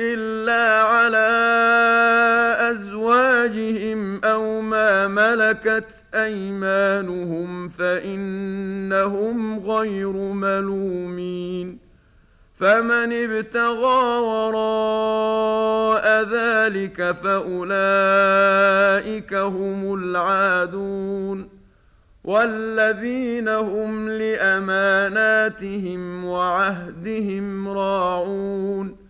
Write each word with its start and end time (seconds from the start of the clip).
الا 0.00 0.82
على 0.82 1.30
ازواجهم 2.70 4.24
أو 4.24 4.60
ما 4.60 5.08
ملكت 5.08 6.04
ايمانهم 6.14 7.68
فانهم 7.68 9.58
غير 9.58 10.12
ملومين 10.16 11.78
فمن 12.58 13.12
ابتغى 13.12 14.18
وراء 14.20 16.06
ذلك 16.22 17.16
فاولئك 17.22 17.74
هم 19.34 19.94
العادون 19.94 21.48
والذين 22.24 23.48
هم 23.48 24.08
لاماناتهم 24.08 25.64
وعهدهم 26.24 27.68
راعون 27.68 29.09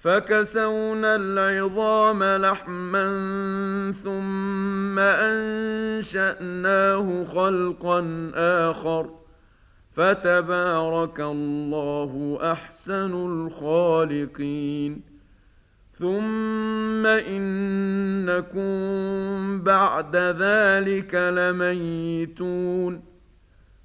فكسونا 0.00 1.16
العظام 1.16 2.22
لحما 2.22 3.06
ثم 4.04 4.98
أنشأناه 4.98 6.64
خلقا 7.24 8.30
آخر. 8.34 9.10
فتبارك 9.92 11.20
الله 11.20 12.38
أحسن 12.52 13.12
الخالقين. 13.12 15.02
ثم 15.92 17.06
إنكم 17.06 18.60
بعد 19.62 20.16
ذلك 20.16 21.14
لميتون. 21.14 23.09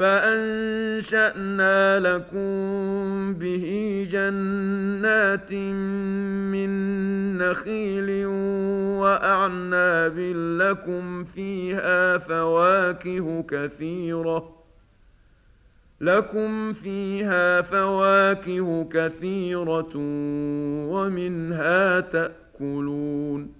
فأنشأنا 0.00 1.78
لكم 2.00 3.34
به 3.34 3.66
جنات 4.10 5.52
من 6.52 6.70
نخيل 7.38 8.26
وأعناب 9.00 10.18
لكم 10.60 11.24
فيها 11.24 12.18
فواكه 12.18 13.42
كثيرة 13.42 14.56
لكم 16.00 16.72
فيها 16.72 17.62
فواكه 17.62 18.84
كثيرة 18.84 19.92
ومنها 20.90 22.00
تأكلون 22.00 23.59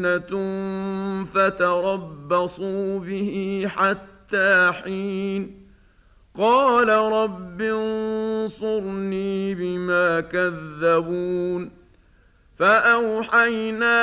جنة 0.00 1.24
فتربصوا 1.24 2.98
به 2.98 3.64
حتى 3.68 4.72
حين. 4.72 5.66
قال 6.38 6.88
رب 6.88 7.62
انصرني 7.62 9.54
بما 9.54 10.20
كذبون. 10.20 11.70
فأوحينا 12.58 13.98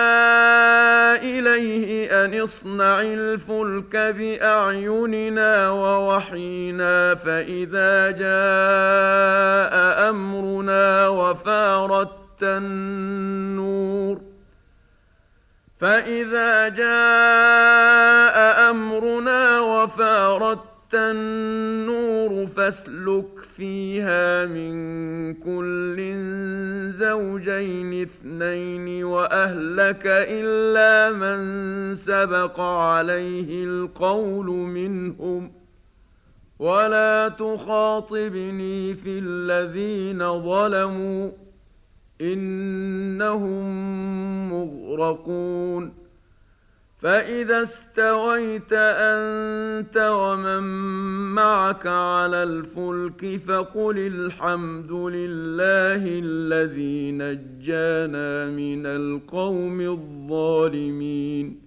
إليه 1.16 2.26
أن 2.26 2.40
اصنع 2.40 3.02
الفلك 3.02 3.96
بأعيننا 3.96 5.70
ووحينا 5.70 7.16
فإذا 7.16 8.12
جاء 8.12 10.10
أمرنا 10.10 11.08
وفارت 11.08 12.44
النور. 12.44 14.27
فاذا 15.80 16.70
جاء 16.70 18.38
امرنا 18.70 19.60
وفارت 19.60 20.60
النور 20.94 22.48
فاسلك 22.48 23.40
فيها 23.56 24.46
من 24.46 25.34
كل 25.34 25.98
زوجين 26.92 28.02
اثنين 28.02 29.04
واهلك 29.04 30.04
الا 30.06 31.12
من 31.12 31.96
سبق 31.96 32.60
عليه 32.60 33.64
القول 33.64 34.46
منهم 34.46 35.52
ولا 36.60 37.30
تخاطبني 37.30 38.94
في 38.94 39.20
الذين 39.20 40.42
ظلموا 40.42 41.30
إنهم 42.22 43.64
مغرقون. 44.54 45.94
فإذا 47.00 47.62
استويت 47.62 48.74
أنت 48.74 49.98
ومن 49.98 50.64
معك 51.34 51.88
على 51.88 52.44
الفلك 52.44 53.42
فقل 53.48 53.98
الحمد 53.98 54.92
لله 54.92 56.04
الذي 56.24 57.12
نجانا 57.12 58.46
من 58.46 58.86
القوم 58.86 59.82
الظالمين. 59.82 61.67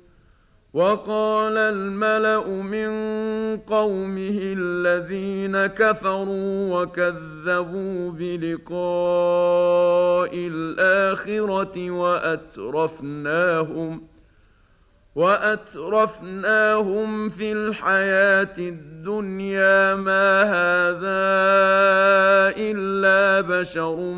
وقال 0.73 1.57
الملأ 1.57 2.47
من 2.47 2.91
قومه 3.57 4.39
الذين 4.57 5.65
كفروا 5.65 6.81
وكذبوا 6.81 8.11
بلقاء 8.11 8.71
الآخرة 10.33 11.91
وأترفناهم 11.91 13.31
وأترفناهم 15.15 16.69
في 17.29 17.51
الحياة 17.51 18.55
الدنيا 18.57 19.95
ما 19.95 20.43
هذا 20.43 21.21
إلا 22.57 23.41
بشر 23.41 24.13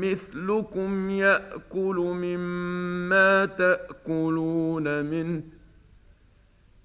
مثلكم 0.00 1.10
يأكل 1.10 1.96
مما 1.96 3.44
تأكلون 3.46 5.04
منه 5.04 5.55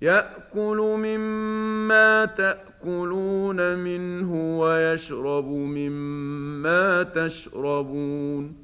يأكل 0.01 0.95
مما 0.97 2.25
تأكلون 2.25 3.77
منه 3.79 4.59
ويشرب 4.59 5.45
مما 5.45 7.03
تشربون. 7.03 8.55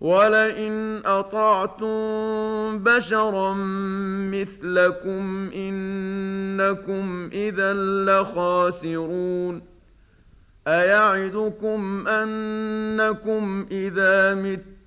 ولئن 0.00 1.02
اطعتم 1.04 2.78
بشرا 2.78 3.54
مثلكم 4.32 5.50
انكم 5.54 7.30
اذا 7.32 7.72
لخاسرون. 7.74 9.62
ايعدكم 10.66 12.08
انكم 12.08 13.66
اذا 13.70 14.34
متم 14.34 14.81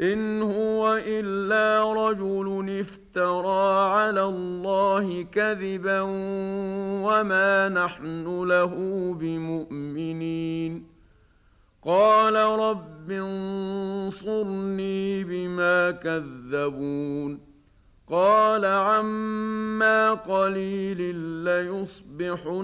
إن 0.00 0.42
هو 0.42 1.00
إلا 1.06 1.92
رجل 1.92 2.80
افترى 2.80 3.90
على 3.90 4.24
الله 4.24 5.22
كذبا 5.22 6.00
وما 7.04 7.68
نحن 7.68 8.44
له 8.44 8.74
بمؤمنين. 9.20 10.86
قال 11.82 12.34
رب 12.34 13.10
انصرني 13.10 14.04
بما 15.24 15.90
كذبون. 15.90 17.40
قال 18.10 18.64
عما 18.64 20.14
قليل 20.14 21.14
ليصبحن 21.44 22.62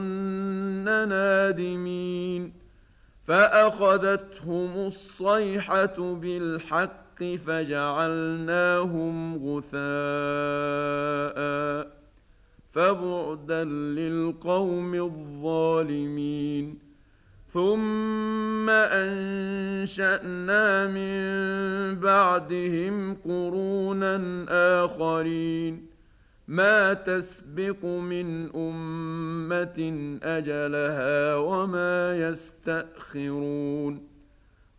نادمين. 1.08 2.52
فأخذتهم 3.26 4.87
الصيحة 4.87 6.14
بالحق 6.14 7.10
فجعلناهم 7.46 9.36
غثاء 9.48 9.80
فبعدا 12.72 13.64
للقوم 13.64 14.94
الظالمين. 14.94 16.78
ثم 17.48 18.70
أنشأنا 18.70 20.16
من 20.86 21.20
بعدهم 22.00 23.14
قرونا 23.14 24.44
آخرين. 24.84 25.86
ما 26.48 26.94
تسبق 26.94 27.84
من 27.84 28.56
أمة 28.56 30.08
أجلها 30.22 31.36
وما 31.36 32.16
يستأخرون. 32.28 34.10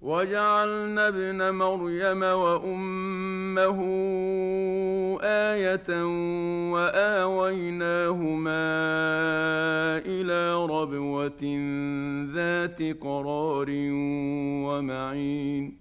وجعلنا 0.00 1.08
ابن 1.08 1.50
مريم 1.54 2.22
وأمه 2.22 3.78
آية 5.22 6.04
وآويناهما 6.72 8.66
إلى 10.06 10.54
ربوة 10.66 11.42
ذات 12.34 12.82
قرار 13.00 13.66
ومعين. 14.66 15.78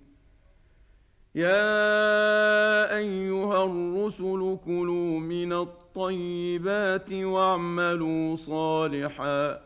يا 1.36 2.98
أيها 2.98 3.66
الرسل 3.66 4.58
كلوا 4.66 5.20
من 5.20 5.54
الطيبات 5.54 7.12
واعملوا 7.12 8.36
صالحا 8.36 9.65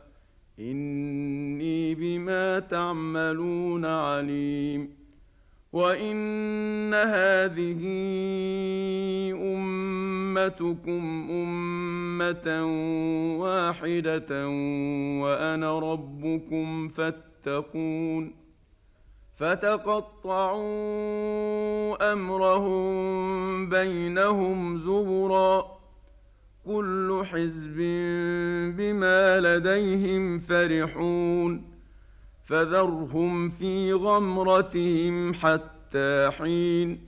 إني 0.59 1.95
بما 1.95 2.59
تعملون 2.59 3.85
عليم. 3.85 4.99
وإن 5.73 6.93
هذه 6.93 7.81
أمتكم 9.33 11.27
أمة 11.31 12.65
واحدة 13.39 14.47
وأنا 15.21 15.79
ربكم 15.79 16.87
فاتقون 16.87 18.33
فتقطعوا 19.37 20.63
أمرهم 22.13 23.69
بينهم 23.69 24.77
زبرا. 24.77 25.78
كل 26.69 27.23
حزب 27.25 27.77
بما 28.77 29.39
لديهم 29.39 30.39
فرحون 30.39 31.63
فذرهم 32.45 33.49
في 33.49 33.93
غمرتهم 33.93 35.33
حتى 35.33 36.29
حين 36.38 36.99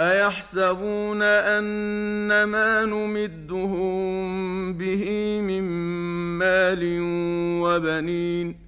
أيحسبون 0.00 1.22
ان 1.22 2.44
ما 2.44 2.84
نمدهم 2.84 4.22
به 4.72 5.40
من 5.40 5.62
مال 6.38 6.98
وبنين 7.62 8.58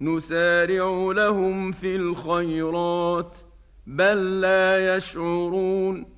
نسارع 0.00 1.12
لهم 1.12 1.72
في 1.72 1.96
الخيرات 1.96 3.38
بل 3.86 4.40
لا 4.40 4.96
يشعرون 4.96 6.17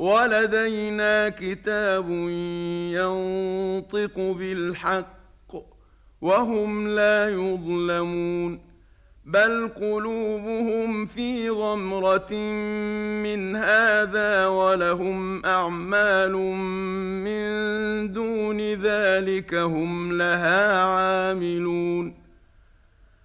ولدينا 0.00 1.28
كتاب 1.28 2.10
ينطق 2.96 4.16
بالحق 4.16 5.52
وهم 6.20 6.88
لا 6.88 7.28
يظلمون 7.28 8.60
بل 9.24 9.68
قلوبهم 9.68 11.06
في 11.06 11.50
غمرة 11.50 12.32
من 13.22 13.56
هذا 13.56 14.46
ولهم 14.46 15.46
أعمال 15.46 16.32
من 17.24 18.12
دون 18.12 18.60
ذلك 18.60 19.54
هم 19.54 20.18
لها 20.18 20.82
عاملون 20.82 22.14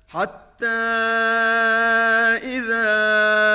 حتى 0.08 0.66
إذا 2.44 3.55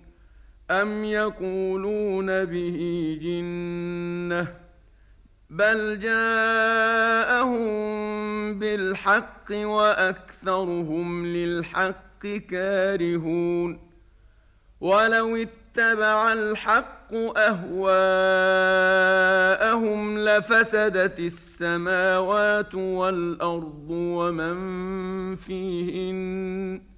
أم 0.71 1.05
يقولون 1.05 2.45
به 2.45 2.79
جنة 3.21 4.47
بل 5.49 5.99
جاءهم 5.99 7.59
بالحق 8.59 9.51
وأكثرهم 9.51 11.25
للحق 11.25 12.27
كارهون 12.27 13.79
ولو 14.81 15.35
اتبع 15.35 16.33
الحق 16.33 17.13
أهواءهم 17.37 17.79
لفسدت 20.19 21.19
السماوات 21.19 22.75
والأرض 22.75 23.87
ومن 23.89 24.55
فيهن 25.35 26.90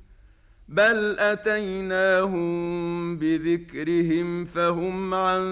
بل 0.67 1.19
اتيناهم 1.19 2.47
بذكرهم 3.17 4.45
فهم 4.45 5.13
عن 5.13 5.43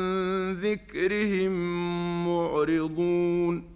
ذكرهم 0.53 1.51
معرضون 2.27 3.71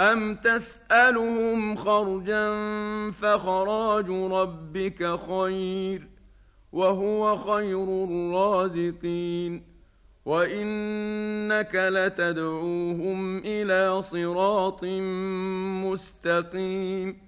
أم 0.00 0.34
تسألهم 0.34 1.76
خرجا 1.76 2.50
فخراج 3.10 4.10
ربك 4.10 5.16
خير 5.28 6.08
وهو 6.72 7.36
خير 7.36 8.04
الرازقين 8.04 9.62
وإنك 10.24 11.74
لتدعوهم 11.74 13.38
إلى 13.38 14.02
صراط 14.02 14.84
مستقيم 15.84 17.27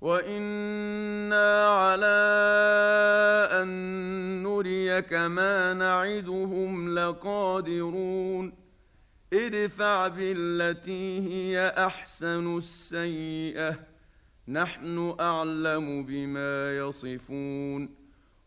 وأنا 0.00 1.68
على 1.68 2.18
ان 3.62 3.68
نريك 4.42 5.12
ما 5.12 5.74
نعدهم 5.74 6.98
لقادرون 6.98 8.52
ادفع 9.32 10.08
بالتي 10.08 11.20
هي 11.20 11.74
احسن 11.78 12.56
السيئه 12.56 13.76
نحن 14.48 15.14
اعلم 15.20 16.04
بما 16.06 16.78
يصفون 16.78 17.88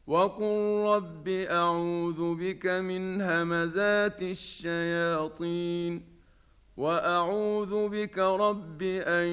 وقل 0.07 0.83
رب 0.95 1.27
اعوذ 1.27 2.35
بك 2.35 2.65
من 2.65 3.21
همزات 3.21 4.21
الشياطين 4.21 6.03
واعوذ 6.77 7.89
بك 7.89 8.17
رب 8.17 8.81
ان 8.81 9.27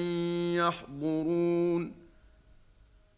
يحضرون 0.55 1.98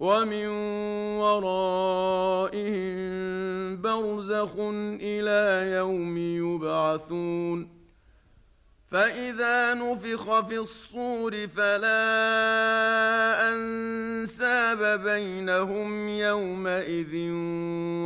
ومن 0.00 0.46
ورائهم 1.18 2.96
برزخ 3.82 4.52
إلى 5.00 5.72
يوم 5.76 6.18
يبعثون 6.18 7.76
فإذا 8.90 9.74
نفخ 9.74 10.40
في 10.48 10.58
الصور 10.58 11.46
فلا 11.46 11.98
أنساب 13.48 15.02
بينهم 15.02 16.08
يومئذ 16.08 17.30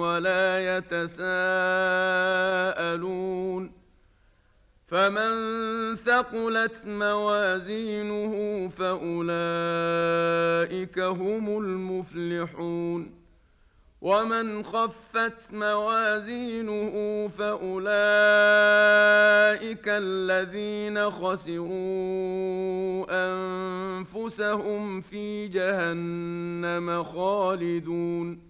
ولا 0.00 0.76
يتساءلون 0.76 1.40
فمن 4.90 5.96
ثقلت 5.96 6.72
موازينه 6.86 8.68
فأولئك 8.68 8.98
هم 10.98 11.58
المفلحون 11.58 13.20
ومن 14.00 14.62
خفت 14.62 15.52
موازينه 15.52 17.28
فاولئك 17.28 17.88
الذين 19.86 21.10
خسروا 21.10 23.06
انفسهم 23.10 25.00
في 25.00 25.48
جهنم 25.48 27.02
خالدون 27.02 28.49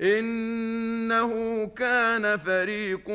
إنه 0.00 1.66
كان 1.66 2.38
فريق 2.38 3.10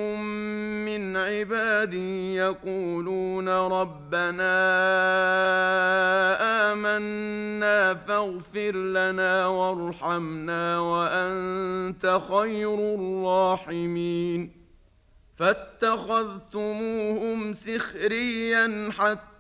من 0.85 1.17
عبادي 1.17 2.35
يقولون 2.35 3.49
ربنا 3.49 4.57
آمنا 6.73 7.93
فاغفر 7.93 8.71
لنا 8.71 9.47
وارحمنا 9.47 10.79
وأنت 10.79 12.19
خير 12.29 12.95
الراحمين. 12.95 14.51
فاتخذتموهم 15.37 16.33
سخريا 17.53 18.89
حتى 18.91 19.36